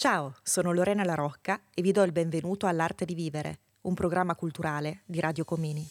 Ciao, 0.00 0.34
sono 0.42 0.72
Lorena 0.72 1.04
La 1.04 1.12
Rocca 1.12 1.60
e 1.74 1.82
vi 1.82 1.92
do 1.92 2.02
il 2.02 2.10
benvenuto 2.10 2.66
all'Arte 2.66 3.04
di 3.04 3.12
Vivere, 3.12 3.58
un 3.82 3.92
programma 3.92 4.34
culturale 4.34 5.02
di 5.04 5.20
Radio 5.20 5.44
Comini. 5.44 5.86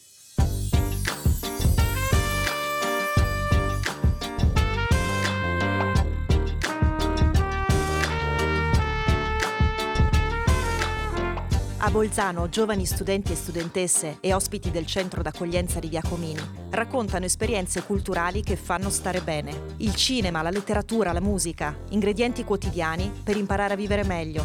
A 11.78 11.88
Bolzano, 11.92 12.48
giovani 12.48 12.86
studenti 12.86 13.30
e 13.30 13.36
studentesse 13.36 14.16
e 14.18 14.34
ospiti 14.34 14.72
del 14.72 14.86
centro 14.86 15.22
d'accoglienza 15.22 15.78
di 15.78 15.86
Via 15.86 16.02
Comini 16.02 16.59
raccontano 16.70 17.24
esperienze 17.24 17.82
culturali 17.82 18.42
che 18.42 18.56
fanno 18.56 18.90
stare 18.90 19.20
bene. 19.20 19.74
Il 19.78 19.94
cinema, 19.94 20.42
la 20.42 20.50
letteratura, 20.50 21.12
la 21.12 21.20
musica, 21.20 21.76
ingredienti 21.90 22.44
quotidiani 22.44 23.10
per 23.22 23.36
imparare 23.36 23.74
a 23.74 23.76
vivere 23.76 24.04
meglio. 24.04 24.44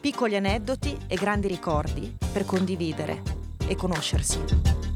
Piccoli 0.00 0.36
aneddoti 0.36 0.96
e 1.06 1.16
grandi 1.16 1.48
ricordi 1.48 2.16
per 2.32 2.44
condividere 2.44 3.22
e 3.66 3.76
conoscersi. 3.76 4.95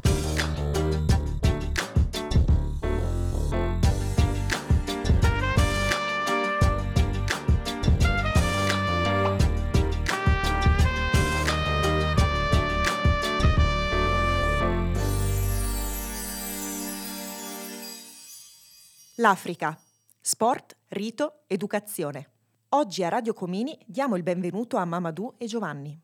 L'Africa. 19.21 19.79
Sport, 20.19 20.75
rito, 20.87 21.43
educazione. 21.45 22.31
Oggi 22.69 23.03
a 23.03 23.09
Radio 23.09 23.35
Comini 23.35 23.77
diamo 23.85 24.15
il 24.15 24.23
benvenuto 24.23 24.77
a 24.77 24.85
Mamadou 24.85 25.35
e 25.37 25.45
Giovanni. 25.45 25.95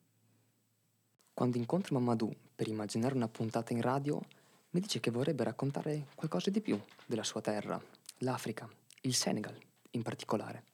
Quando 1.33 1.57
incontro 1.57 1.95
Mamadou 1.95 2.31
per 2.53 2.67
immaginare 2.67 3.15
una 3.15 3.27
puntata 3.27 3.73
in 3.73 3.81
radio, 3.81 4.21
mi 4.69 4.81
dice 4.81 4.99
che 4.99 5.09
vorrebbe 5.09 5.43
raccontare 5.43 6.09
qualcosa 6.13 6.51
di 6.51 6.61
più 6.61 6.79
della 7.07 7.23
sua 7.23 7.41
terra, 7.41 7.81
l'Africa, 8.19 8.69
il 9.01 9.15
Senegal 9.15 9.57
in 9.91 10.03
particolare. 10.03 10.65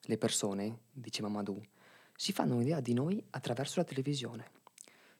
Le 0.00 0.16
persone, 0.16 0.84
dice 0.90 1.20
Mamadou, 1.20 1.60
si 2.16 2.32
fanno 2.32 2.54
un'idea 2.54 2.80
di 2.80 2.94
noi 2.94 3.22
attraverso 3.32 3.80
la 3.80 3.84
televisione. 3.84 4.50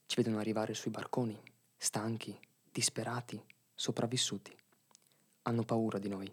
Ci 0.06 0.16
vedono 0.16 0.38
arrivare 0.38 0.72
sui 0.72 0.90
barconi, 0.90 1.38
stanchi, 1.76 2.34
disperati, 2.72 3.38
sopravvissuti 3.74 4.56
hanno 5.42 5.64
paura 5.64 5.98
di 5.98 6.08
noi. 6.08 6.32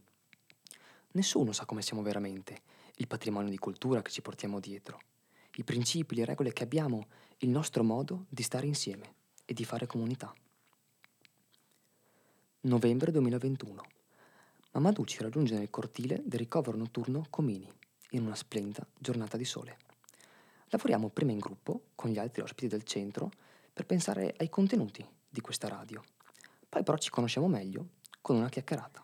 Nessuno 1.11 1.51
sa 1.51 1.65
come 1.65 1.81
siamo 1.81 2.01
veramente, 2.01 2.61
il 2.95 3.07
patrimonio 3.07 3.49
di 3.49 3.57
cultura 3.57 4.01
che 4.01 4.11
ci 4.11 4.21
portiamo 4.21 4.59
dietro, 4.59 4.99
i 5.55 5.63
principi, 5.63 6.15
le 6.15 6.25
regole 6.25 6.53
che 6.53 6.63
abbiamo, 6.63 7.07
il 7.39 7.49
nostro 7.49 7.83
modo 7.83 8.25
di 8.29 8.43
stare 8.43 8.67
insieme 8.67 9.15
e 9.45 9.53
di 9.53 9.65
fare 9.65 9.87
comunità. 9.87 10.33
Novembre 12.61 13.11
2021. 13.11 13.83
Mamadou 14.73 15.05
ci 15.05 15.21
raggiunge 15.21 15.57
nel 15.57 15.69
cortile 15.69 16.21
del 16.25 16.39
ricovero 16.39 16.77
notturno 16.77 17.25
Comini, 17.29 17.71
in 18.11 18.25
una 18.25 18.35
splendida 18.35 18.85
giornata 18.97 19.37
di 19.37 19.45
sole. 19.45 19.77
Lavoriamo 20.69 21.09
prima 21.09 21.31
in 21.31 21.39
gruppo 21.39 21.85
con 21.95 22.11
gli 22.11 22.19
altri 22.19 22.41
ospiti 22.41 22.67
del 22.67 22.83
centro 22.83 23.31
per 23.73 23.85
pensare 23.85 24.35
ai 24.37 24.49
contenuti 24.49 25.05
di 25.29 25.41
questa 25.41 25.67
radio. 25.67 26.03
Poi 26.67 26.83
però 26.83 26.97
ci 26.97 27.09
conosciamo 27.09 27.47
meglio 27.47 27.87
con 28.27 28.35
una 28.35 28.49
chiacchierata. 28.49 29.01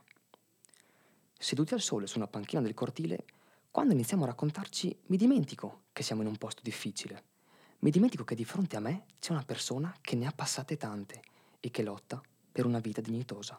Seduti 1.40 1.74
al 1.74 1.80
sole 1.80 2.08
su 2.08 2.18
una 2.18 2.28
panchina 2.28 2.62
del 2.62 2.74
cortile, 2.74 3.24
quando 3.72 3.94
iniziamo 3.94 4.24
a 4.24 4.28
raccontarci, 4.28 5.04
mi 5.06 5.16
dimentico 5.16 5.84
che 5.94 6.04
siamo 6.04 6.24
in 6.24 6.28
un 6.28 6.36
posto 6.36 6.62
difficile. 6.62 7.24
Mi 7.80 7.90
dimentico 7.90 8.26
che 8.26 8.36
di 8.36 8.44
fronte 8.44 8.76
a 8.76 8.82
me 8.82 9.06
c'è 9.20 9.32
una 9.32 9.46
persona 9.46 9.96
che 10.02 10.18
ne 10.18 10.28
ha 10.28 10.34
passate 10.34 10.76
tante 10.76 11.22
e 11.62 11.72
che 11.72 11.84
lotta 11.84 12.22
per 12.52 12.66
una 12.66 12.80
vita 12.80 13.00
dignitosa. 13.00 13.58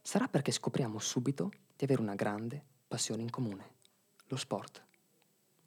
Sarà 0.00 0.28
perché 0.28 0.52
scopriamo 0.52 1.00
subito 1.00 1.50
di 1.74 1.82
avere 1.82 2.00
una 2.00 2.14
grande 2.14 2.62
passione 2.86 3.22
in 3.22 3.30
comune, 3.30 3.74
lo 4.26 4.36
sport. 4.36 4.84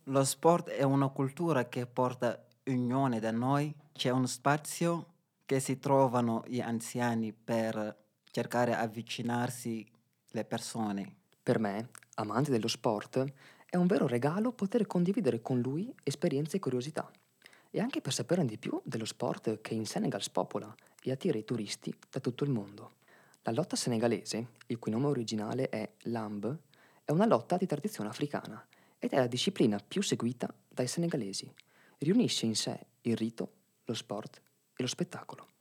Lo 0.04 0.24
sport 0.24 0.70
è 0.70 0.84
una 0.84 1.10
cultura 1.10 1.68
che 1.68 1.86
porta 1.86 2.42
unione 2.68 3.20
da 3.20 3.32
noi, 3.32 3.76
c'è 3.92 4.10
uno 4.10 4.26
spazio 4.26 5.16
che 5.46 5.60
si 5.60 5.80
trovano 5.80 6.46
gli 6.48 6.62
anziani 6.62 7.34
per 7.34 8.03
cercare 8.34 8.74
avvicinarsi 8.74 9.88
le 10.32 10.44
persone. 10.44 11.18
Per 11.44 11.60
me, 11.60 11.90
amante 12.16 12.50
dello 12.50 12.68
sport, 12.68 13.24
è 13.70 13.76
un 13.76 13.86
vero 13.86 14.08
regalo 14.08 14.52
poter 14.54 14.88
condividere 14.88 15.40
con 15.40 15.62
lui 15.62 15.94
esperienze 16.02 16.58
e 16.58 16.60
curiosità. 16.60 17.12
E 17.70 17.80
anche 17.80 18.02
per 18.02 18.12
sapere 18.12 18.44
di 18.44 18.58
più 18.58 18.82
dello 18.84 19.06
sport 19.06 19.62
che 19.62 19.76
in 19.76 19.86
Senegal 19.86 20.24
spopola 20.24 20.74
e 21.04 21.12
attira 21.12 21.38
i 21.38 21.46
turisti 21.46 21.94
da 22.10 22.20
tutto 22.20 22.44
il 22.44 22.50
mondo. 22.50 22.94
La 23.44 23.52
lotta 23.52 23.76
senegalese, 23.76 24.48
il 24.66 24.80
cui 24.80 24.92
nome 24.92 25.06
originale 25.06 25.70
è 25.70 25.88
Lamb, 26.06 26.58
è 27.06 27.12
una 27.12 27.28
lotta 27.28 27.56
di 27.56 27.68
tradizione 27.68 28.10
africana 28.10 28.66
ed 28.98 29.12
è 29.12 29.18
la 29.18 29.28
disciplina 29.28 29.78
più 29.78 30.02
seguita 30.02 30.52
dai 30.68 30.88
senegalesi. 30.88 31.54
Riunisce 32.00 32.48
in 32.48 32.56
sé 32.56 32.80
il 33.02 33.16
rito, 33.16 33.52
lo 33.86 33.94
sport 33.94 34.42
e 34.76 34.82
lo 34.82 34.88
spettacolo. 34.88 35.53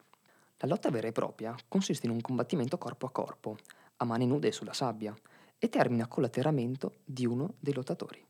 La 0.62 0.68
lotta 0.68 0.90
vera 0.90 1.08
e 1.08 1.12
propria 1.12 1.56
consiste 1.66 2.06
in 2.06 2.12
un 2.12 2.20
combattimento 2.20 2.78
corpo 2.78 3.06
a 3.06 3.10
corpo, 3.10 3.56
a 3.96 4.04
mani 4.04 4.26
nude 4.26 4.52
sulla 4.52 4.72
sabbia, 4.72 5.12
e 5.58 5.68
termina 5.68 6.06
con 6.06 6.22
l'atterramento 6.22 6.98
di 7.04 7.26
uno 7.26 7.54
dei 7.58 7.74
lottatori. 7.74 8.24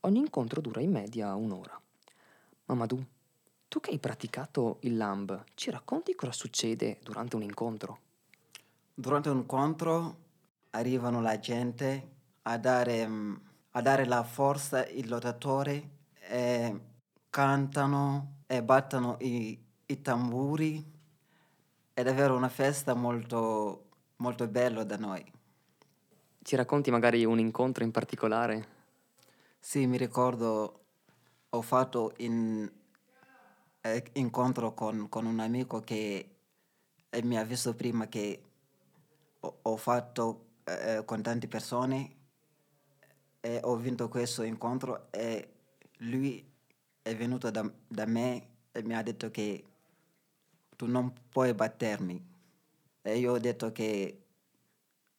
Ogni 0.00 0.18
incontro 0.18 0.60
dura 0.60 0.80
in 0.80 0.90
media 0.90 1.32
un'ora. 1.36 1.80
Mamadou, 2.64 3.00
tu 3.68 3.78
che 3.78 3.90
hai 3.90 4.00
praticato 4.00 4.78
il 4.80 4.96
lamb, 4.96 5.44
ci 5.54 5.70
racconti 5.70 6.16
cosa 6.16 6.32
succede 6.32 6.98
durante 7.04 7.36
un 7.36 7.42
incontro? 7.42 7.98
Durante 8.92 9.28
un 9.28 9.36
incontro 9.36 10.16
arrivano 10.70 11.20
la 11.20 11.38
gente 11.38 12.08
a 12.42 12.58
dare, 12.58 13.06
mm, 13.06 13.34
a 13.70 13.80
dare 13.80 14.06
la 14.06 14.24
forza 14.24 14.80
al 14.80 15.06
lottatore 15.06 15.90
e 16.18 16.80
cantano 17.30 18.38
e 18.48 18.60
battono 18.60 19.18
i, 19.20 19.56
i 19.86 20.02
tamburi 20.02 20.98
è 21.92 22.02
davvero 22.02 22.36
una 22.36 22.48
festa 22.48 22.94
molto, 22.94 23.86
molto 24.16 24.46
bella 24.48 24.84
da 24.84 24.96
noi. 24.96 25.24
Ci 26.42 26.56
racconti 26.56 26.90
magari 26.90 27.24
un 27.24 27.38
incontro 27.38 27.84
in 27.84 27.90
particolare? 27.90 28.78
Sì, 29.58 29.86
mi 29.86 29.98
ricordo, 29.98 30.84
ho 31.50 31.62
fatto 31.62 32.14
un 32.18 32.70
eh, 33.82 34.04
incontro 34.14 34.72
con, 34.74 35.08
con, 35.08 35.26
un 35.26 35.38
amico 35.40 35.80
che 35.80 36.36
eh, 37.10 37.22
mi 37.22 37.38
ha 37.38 37.44
visto 37.44 37.74
prima 37.74 38.08
che 38.08 38.42
ho, 39.40 39.58
ho 39.62 39.76
fatto 39.76 40.46
eh, 40.64 41.02
con 41.04 41.22
tante 41.22 41.48
persone 41.48 42.16
e 43.40 43.60
ho 43.62 43.76
vinto 43.76 44.08
questo 44.08 44.42
incontro 44.42 45.10
e 45.10 45.48
lui 45.98 46.46
è 47.02 47.16
venuto 47.16 47.50
da, 47.50 47.70
da 47.86 48.06
me 48.06 48.48
e 48.72 48.82
mi 48.82 48.94
ha 48.94 49.02
detto 49.02 49.30
che 49.30 49.64
tu 50.80 50.86
non 50.86 51.12
puoi 51.28 51.52
battermi. 51.52 52.26
E 53.02 53.18
io 53.18 53.32
ho 53.32 53.38
detto 53.38 53.70
che 53.70 54.22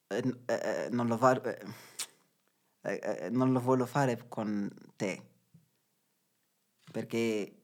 eh, 0.08 0.36
eh, 0.46 0.54
eh 0.54 0.90
non, 0.90 1.06
lo 1.06 1.18
va, 1.18 1.40
eh, 1.40 1.60
eh, 2.82 3.30
non 3.30 3.52
lo 3.52 3.60
voglio 3.60 3.86
fare 3.86 4.26
con 4.28 4.68
te, 4.96 5.22
perché 6.92 7.62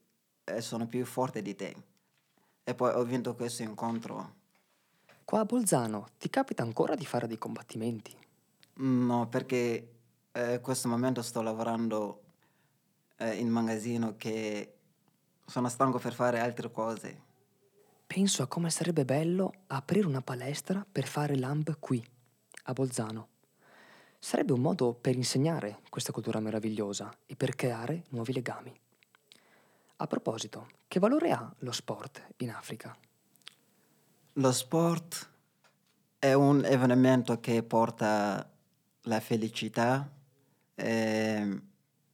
sono 0.60 0.86
più 0.86 1.04
forte 1.04 1.42
di 1.42 1.56
te. 1.56 1.74
E 2.62 2.74
poi 2.74 2.94
ho 2.94 3.02
vinto 3.02 3.34
questo 3.34 3.62
incontro. 3.62 4.36
Qua 5.24 5.40
a 5.40 5.44
Bolzano 5.44 6.10
ti 6.18 6.30
capita 6.30 6.62
ancora 6.62 6.94
di 6.94 7.04
fare 7.04 7.26
dei 7.26 7.36
combattimenti? 7.36 8.16
No, 8.74 9.28
perché 9.28 9.94
in 10.34 10.60
questo 10.62 10.86
momento 10.86 11.20
sto 11.22 11.42
lavorando 11.42 12.22
in 13.16 13.48
magazzino 13.48 14.16
che 14.16 14.76
sono 15.44 15.68
stanco 15.68 15.98
per 15.98 16.14
fare 16.14 16.38
altre 16.38 16.70
cose. 16.70 17.26
Penso 18.08 18.42
a 18.42 18.46
come 18.46 18.70
sarebbe 18.70 19.04
bello 19.04 19.52
aprire 19.66 20.06
una 20.06 20.22
palestra 20.22 20.84
per 20.90 21.06
fare 21.06 21.36
lamb 21.36 21.78
qui, 21.78 22.02
a 22.64 22.72
Bolzano. 22.72 23.28
Sarebbe 24.18 24.54
un 24.54 24.62
modo 24.62 24.94
per 24.94 25.14
insegnare 25.14 25.80
questa 25.90 26.10
cultura 26.10 26.40
meravigliosa 26.40 27.14
e 27.26 27.36
per 27.36 27.54
creare 27.54 28.04
nuovi 28.08 28.32
legami. 28.32 28.74
A 29.96 30.06
proposito, 30.06 30.68
che 30.88 30.98
valore 30.98 31.32
ha 31.32 31.54
lo 31.58 31.70
sport 31.70 32.28
in 32.38 32.48
Africa? 32.50 32.96
Lo 34.32 34.52
sport 34.52 35.30
è 36.18 36.32
un 36.32 36.64
avvenimento 36.64 37.38
che 37.40 37.62
porta 37.62 38.50
la 39.02 39.20
felicità, 39.20 40.10
eh, 40.74 41.62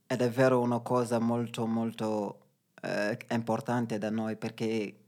è 0.08 0.16
davvero 0.16 0.60
una 0.60 0.80
cosa 0.80 1.20
molto 1.20 1.66
molto 1.68 2.46
eh, 2.82 3.16
importante 3.30 3.96
da 3.96 4.10
noi 4.10 4.34
perché 4.36 4.98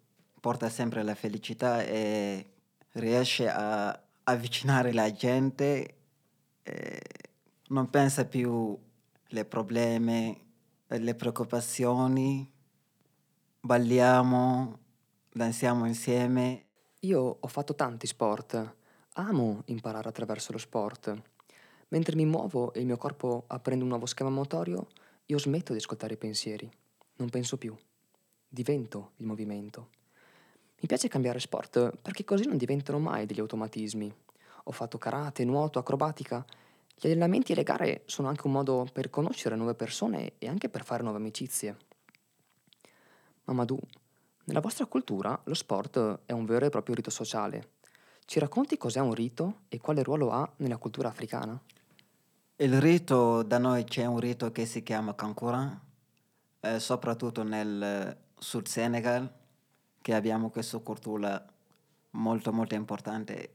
porta 0.47 0.69
sempre 0.69 1.03
la 1.03 1.17
felicità 1.17 1.83
e 1.83 2.53
riesce 2.93 3.49
a 3.49 4.01
avvicinare 4.23 4.93
la 4.93 5.11
gente, 5.11 5.95
non 7.71 7.91
pensa 7.91 8.27
più 8.27 8.79
ai 9.33 9.45
problemi, 9.45 10.41
le 10.87 11.15
preoccupazioni, 11.17 12.49
balliamo, 13.59 14.79
danziamo 15.33 15.85
insieme. 15.85 16.67
Io 17.01 17.39
ho 17.41 17.49
fatto 17.49 17.75
tanti 17.75 18.07
sport, 18.07 18.77
amo 19.15 19.63
imparare 19.65 20.09
attraverso 20.09 20.53
lo 20.53 20.59
sport. 20.59 21.23
Mentre 21.89 22.15
mi 22.15 22.25
muovo 22.25 22.73
e 22.73 22.79
il 22.79 22.87
mio 22.87 22.99
corpo 22.99 23.47
apprende 23.49 23.83
un 23.83 23.89
nuovo 23.89 24.07
schema 24.07 24.31
motorio, 24.31 24.87
io 25.25 25.39
smetto 25.41 25.73
di 25.73 25.81
ascoltare 25.81 26.15
i 26.15 26.19
pensieri, 26.19 26.71
non 27.17 27.31
penso 27.31 27.59
più, 27.59 27.77
divento 28.49 29.11
il 29.17 29.27
movimento. 29.27 29.89
Mi 30.79 30.89
piace 30.89 31.09
cambiare 31.09 31.41
sport 31.41 31.97
perché 32.03 32.25
così 32.25 32.47
non 32.47 32.57
diventano 32.57 32.99
mai 32.99 33.27
degli 33.27 33.41
automatismi. 33.41 34.15
Ho 34.65 34.73
fatto 34.73 34.99
karate, 34.99 35.45
nuoto, 35.45 35.79
acrobatica. 35.79 36.45
Gli 36.95 37.07
allenamenti 37.07 37.53
e 37.53 37.55
le 37.55 37.63
gare 37.63 38.03
sono 38.07 38.29
anche 38.29 38.47
un 38.47 38.53
modo 38.53 38.87
per 38.93 39.11
conoscere 39.11 39.57
nuove 39.57 39.75
persone 39.75 40.33
e 40.39 40.49
anche 40.49 40.69
per 40.69 40.85
fare 40.85 41.03
nuove 41.03 41.19
amicizie. 41.19 41.77
Mamadou, 43.45 43.81
nella 44.45 44.61
vostra 44.61 44.87
cultura 44.87 45.41
lo 45.45 45.55
sport 45.55 46.21
è 46.27 46.33
un 46.33 46.45
vero 46.45 46.67
e 46.67 46.69
proprio 46.69 46.95
rito 46.95 47.11
sociale. 47.11 47.71
Ci 48.25 48.39
racconti 48.39 48.77
cos'è 48.77 49.01
un 49.01 49.15
rito 49.15 49.61
e 49.69 49.79
quale 49.81 50.03
ruolo 50.03 50.31
ha 50.31 50.51
nella 50.57 50.77
cultura 50.77 51.09
africana? 51.09 51.59
Il 52.57 52.81
rito, 52.81 53.43
da 53.43 53.59
noi 53.59 53.85
c'è 53.85 54.05
un 54.05 54.19
rito 54.19 54.51
che 54.51 54.67
si 54.67 54.83
chiama 54.83 55.15
Kankuran, 55.15 55.81
eh, 56.61 56.81
soprattutto 56.81 57.43
nel 57.43 58.17
Sud 58.39 58.67
Senegal, 58.67 59.31
che 60.07 60.15
abbiamo 60.15 60.51
questa 60.51 60.79
cultura 60.79 61.45
molto 62.11 62.53
molto 62.53 62.77
importante. 62.77 63.51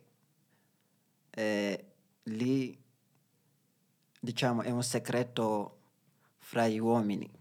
E 1.30 1.86
lì, 2.24 2.77
diciamo, 4.19 4.62
è 4.62 4.69
un 4.69 4.83
segreto 4.83 5.77
fra 6.39 6.68
gli 6.68 6.77
uomini. 6.77 7.31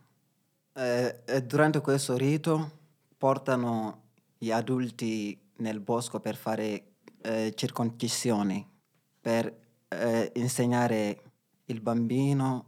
Eh, 0.74 1.22
e 1.24 1.42
durante 1.42 1.80
questo 1.80 2.16
rito 2.16 2.78
portano 3.18 4.10
gli 4.38 4.52
adulti 4.52 5.36
nel 5.56 5.80
bosco 5.80 6.20
per 6.20 6.36
fare 6.36 6.92
eh, 7.22 7.52
circoncisioni, 7.56 8.64
per 9.20 9.52
eh, 9.88 10.30
insegnare 10.36 11.22
il 11.64 11.80
bambino 11.80 12.66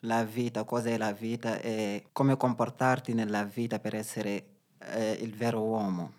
la 0.00 0.24
vita, 0.24 0.64
cos'è 0.64 0.96
la 0.96 1.12
vita 1.12 1.60
e 1.60 2.08
come 2.10 2.36
comportarti 2.36 3.14
nella 3.14 3.44
vita 3.44 3.78
per 3.78 3.94
essere 3.94 4.49
eh, 4.80 5.12
il 5.20 5.34
vero 5.34 5.62
uomo. 5.62 6.18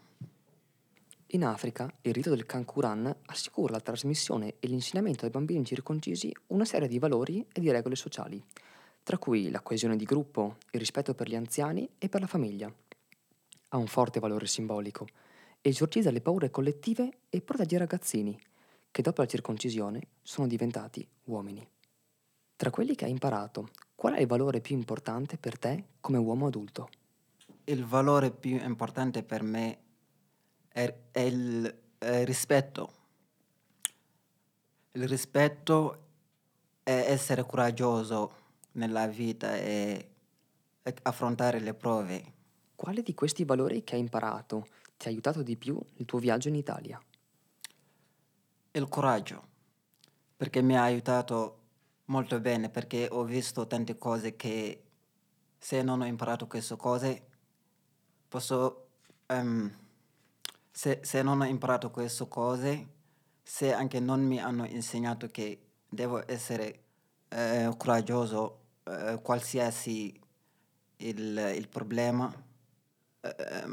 In 1.33 1.45
Africa, 1.45 1.91
il 2.01 2.13
rito 2.13 2.29
del 2.29 2.45
Kankuran 2.45 3.15
assicura 3.27 3.73
la 3.73 3.79
trasmissione 3.79 4.55
e 4.59 4.67
l'insegnamento 4.67 5.23
ai 5.23 5.31
bambini 5.31 5.63
circoncisi 5.63 6.33
una 6.47 6.65
serie 6.65 6.89
di 6.89 6.99
valori 6.99 7.45
e 7.53 7.61
di 7.61 7.71
regole 7.71 7.95
sociali, 7.95 8.43
tra 9.01 9.17
cui 9.17 9.49
la 9.49 9.61
coesione 9.61 9.95
di 9.95 10.03
gruppo, 10.03 10.57
il 10.71 10.79
rispetto 10.79 11.13
per 11.13 11.29
gli 11.29 11.35
anziani 11.35 11.87
e 11.97 12.09
per 12.09 12.19
la 12.19 12.27
famiglia. 12.27 12.73
Ha 13.69 13.77
un 13.77 13.87
forte 13.87 14.19
valore 14.19 14.45
simbolico, 14.45 15.07
esorcizza 15.61 16.11
le 16.11 16.19
paure 16.19 16.49
collettive 16.49 17.19
e 17.29 17.41
protegge 17.41 17.75
i 17.75 17.79
ragazzini, 17.79 18.37
che 18.91 19.01
dopo 19.01 19.21
la 19.21 19.27
circoncisione 19.27 20.01
sono 20.21 20.47
diventati 20.47 21.07
uomini. 21.25 21.65
Tra 22.57 22.69
quelli 22.71 22.93
che 22.93 23.05
hai 23.05 23.11
imparato, 23.11 23.69
qual 23.95 24.15
è 24.15 24.19
il 24.19 24.27
valore 24.27 24.59
più 24.59 24.75
importante 24.75 25.37
per 25.37 25.57
te 25.57 25.85
come 26.01 26.17
uomo 26.17 26.47
adulto? 26.47 26.89
Il 27.71 27.85
valore 27.85 28.31
più 28.31 28.57
importante 28.57 29.23
per 29.23 29.43
me 29.43 29.79
è, 30.67 30.93
è 31.11 31.19
il 31.19 31.81
è 32.01 32.25
rispetto. 32.25 32.93
Il 34.93 35.07
rispetto 35.07 36.07
è 36.81 37.05
essere 37.09 37.45
coraggioso 37.45 38.33
nella 38.71 39.05
vita 39.05 39.55
e, 39.55 40.09
e 40.81 40.95
affrontare 41.03 41.59
le 41.59 41.75
prove. 41.75 42.33
Quale 42.75 43.03
di 43.03 43.13
questi 43.13 43.45
valori 43.45 43.83
che 43.83 43.93
hai 43.93 44.01
imparato 44.01 44.65
ti 44.97 45.07
ha 45.07 45.11
aiutato 45.11 45.43
di 45.43 45.55
più 45.57 45.79
nel 45.97 46.05
tuo 46.05 46.17
viaggio 46.17 46.47
in 46.47 46.55
Italia? 46.55 46.99
Il 48.71 48.89
coraggio, 48.89 49.47
perché 50.35 50.63
mi 50.63 50.75
ha 50.75 50.81
aiutato 50.81 51.59
molto 52.05 52.39
bene, 52.39 52.69
perché 52.69 53.07
ho 53.11 53.23
visto 53.23 53.67
tante 53.67 53.99
cose 53.99 54.35
che 54.35 54.83
se 55.59 55.83
non 55.83 56.01
ho 56.01 56.05
imparato 56.05 56.47
queste 56.47 56.75
cose, 56.75 57.27
posso... 58.31 58.87
Um, 59.27 59.69
se, 60.71 61.01
se 61.03 61.21
non 61.21 61.41
ho 61.41 61.45
imparato 61.45 61.91
queste 61.91 62.29
cose, 62.29 62.87
se 63.43 63.73
anche 63.73 63.99
non 63.99 64.25
mi 64.25 64.39
hanno 64.39 64.65
insegnato 64.65 65.27
che 65.27 65.59
devo 65.89 66.23
essere 66.31 66.83
eh, 67.27 67.73
coraggioso, 67.75 68.59
eh, 68.85 69.19
qualsiasi 69.21 70.17
il, 70.97 71.53
il 71.57 71.67
problema, 71.67 72.33
eh, 73.19 73.65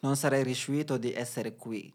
non 0.00 0.16
sarei 0.16 0.42
riuscito 0.42 0.96
di 0.96 1.12
essere 1.12 1.54
qui. 1.54 1.92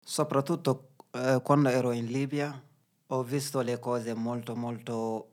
Soprattutto 0.00 0.90
eh, 1.10 1.40
quando 1.42 1.68
ero 1.68 1.90
in 1.90 2.06
Libia, 2.06 2.62
ho 3.08 3.22
visto 3.24 3.60
le 3.60 3.80
cose 3.80 4.14
molto, 4.14 4.54
molto, 4.54 5.32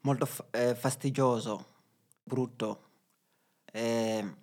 molto 0.00 0.28
eh, 0.50 0.74
fastidioso, 0.74 1.64
brutto. 2.24 2.82
E 3.64 4.40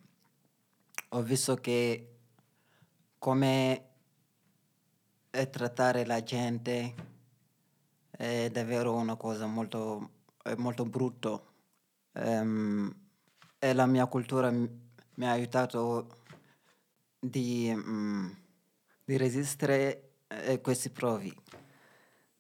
ho 1.09 1.21
visto 1.23 1.55
che 1.55 2.15
come 3.17 3.85
trattare 5.29 6.05
la 6.05 6.21
gente 6.21 6.93
è 8.11 8.49
davvero 8.51 8.93
una 8.95 9.15
cosa 9.15 9.45
molto, 9.47 10.09
molto 10.57 10.85
brutta. 10.85 11.41
Um, 12.11 12.93
e 13.57 13.73
la 13.73 13.85
mia 13.85 14.05
cultura 14.07 14.49
mi 14.51 15.25
ha 15.25 15.31
aiutato 15.31 16.23
di, 17.19 17.71
um, 17.73 18.33
di 19.03 19.17
resistere 19.17 20.11
a 20.27 20.57
questi 20.59 20.89
provi. 20.89 21.33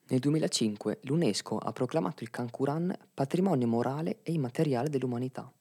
Nel 0.09 0.19
2005 0.19 0.99
l'UNESCO 1.03 1.57
ha 1.57 1.71
proclamato 1.71 2.23
il 2.23 2.29
Kankuran 2.29 2.95
patrimonio 3.13 3.67
morale 3.67 4.19
e 4.23 4.31
immateriale 4.31 4.89
dell'umanità. 4.89 5.51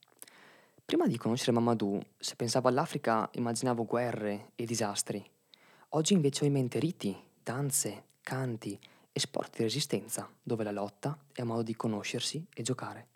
Prima 0.89 1.05
di 1.05 1.19
conoscere 1.19 1.51
Mamadou, 1.51 2.01
se 2.17 2.35
pensavo 2.35 2.67
all'Africa 2.67 3.29
immaginavo 3.33 3.85
guerre 3.85 4.53
e 4.55 4.65
disastri. 4.65 5.23
Oggi 5.89 6.13
invece 6.13 6.43
ho 6.43 6.47
in 6.47 6.53
mente 6.53 6.79
riti, 6.79 7.15
danze, 7.43 8.05
canti 8.23 8.75
e 9.11 9.19
sport 9.19 9.57
di 9.57 9.61
resistenza, 9.61 10.27
dove 10.41 10.63
la 10.63 10.71
lotta 10.71 11.15
è 11.31 11.41
un 11.41 11.49
modo 11.49 11.61
di 11.61 11.75
conoscersi 11.75 12.43
e 12.51 12.63
giocare. 12.63 13.09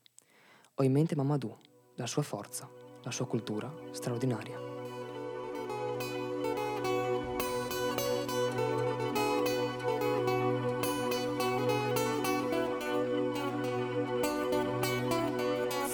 Ho 0.75 0.83
in 0.83 0.91
mente 0.91 1.15
Mamadou, 1.15 1.57
la 1.95 2.05
sua 2.05 2.21
forza, 2.21 2.69
la 3.01 3.09
sua 3.09 3.25
cultura 3.25 3.73
straordinaria. 3.89 4.73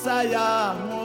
saya 0.10 0.99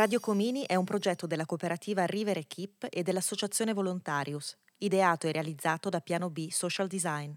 Radio 0.00 0.18
Comini 0.18 0.64
è 0.64 0.76
un 0.76 0.84
progetto 0.84 1.26
della 1.26 1.44
cooperativa 1.44 2.06
River 2.06 2.38
Equip 2.38 2.86
e 2.88 3.02
dell'associazione 3.02 3.74
Volontarius, 3.74 4.56
ideato 4.78 5.26
e 5.26 5.32
realizzato 5.32 5.90
da 5.90 6.00
Piano 6.00 6.30
B 6.30 6.48
Social 6.48 6.86
Design. 6.86 7.30